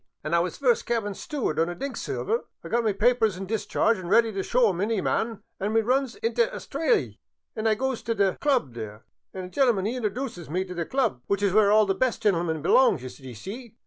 [0.23, 3.45] An' I was first cabin steward on the * Dinkskiver '—I 've my papers an'
[3.45, 7.19] discharge, an' ready t' show 'em t' any man— an* we runs int' Australy,
[7.55, 10.87] an' I goes tt' the Club there, an' a gentleman he introdjuces me t' the
[10.87, 13.75] cluh, which is where all the best gentlemen belongs, d' ye see.